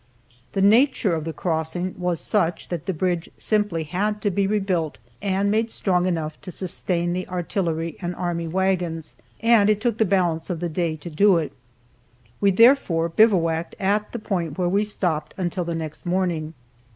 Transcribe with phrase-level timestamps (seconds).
[0.53, 4.97] The nature of the crossing was such that the bridge simply had to be rebuilt,
[5.21, 10.05] and made strong enough to sustain the artillery and army wagons, and it took the
[10.05, 11.53] balance of the day to do it.
[12.39, 16.55] We therefore bivouacked at the point where we stopped until the next morning.